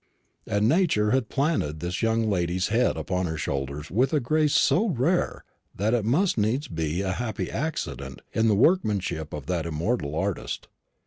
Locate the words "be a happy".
6.67-7.51